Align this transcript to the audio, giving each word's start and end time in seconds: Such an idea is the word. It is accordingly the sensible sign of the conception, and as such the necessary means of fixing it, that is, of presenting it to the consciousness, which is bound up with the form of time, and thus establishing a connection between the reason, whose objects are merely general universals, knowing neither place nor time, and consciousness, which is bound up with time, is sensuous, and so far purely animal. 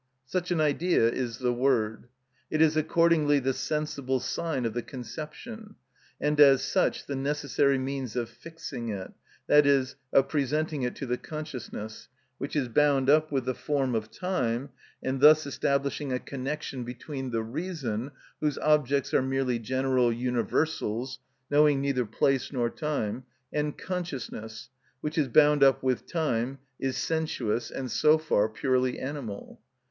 Such 0.25 0.49
an 0.49 0.59
idea 0.59 1.07
is 1.11 1.37
the 1.37 1.53
word. 1.53 2.07
It 2.49 2.59
is 2.59 2.75
accordingly 2.75 3.37
the 3.37 3.53
sensible 3.53 4.19
sign 4.19 4.65
of 4.65 4.73
the 4.73 4.81
conception, 4.81 5.75
and 6.19 6.39
as 6.39 6.63
such 6.63 7.05
the 7.05 7.15
necessary 7.15 7.77
means 7.77 8.15
of 8.15 8.27
fixing 8.27 8.89
it, 8.89 9.13
that 9.45 9.67
is, 9.67 9.95
of 10.11 10.27
presenting 10.27 10.81
it 10.81 10.95
to 10.95 11.05
the 11.05 11.19
consciousness, 11.19 12.07
which 12.39 12.55
is 12.55 12.67
bound 12.67 13.11
up 13.11 13.31
with 13.31 13.45
the 13.45 13.53
form 13.53 13.93
of 13.93 14.09
time, 14.09 14.69
and 15.03 15.21
thus 15.21 15.45
establishing 15.45 16.11
a 16.11 16.17
connection 16.17 16.83
between 16.83 17.29
the 17.29 17.43
reason, 17.43 18.09
whose 18.39 18.57
objects 18.57 19.13
are 19.13 19.21
merely 19.21 19.59
general 19.59 20.11
universals, 20.11 21.19
knowing 21.51 21.79
neither 21.79 22.07
place 22.07 22.51
nor 22.51 22.71
time, 22.71 23.23
and 23.53 23.77
consciousness, 23.77 24.69
which 25.01 25.15
is 25.15 25.27
bound 25.27 25.61
up 25.61 25.83
with 25.83 26.07
time, 26.07 26.57
is 26.79 26.97
sensuous, 26.97 27.69
and 27.69 27.91
so 27.91 28.17
far 28.17 28.49
purely 28.49 28.97
animal. 28.97 29.61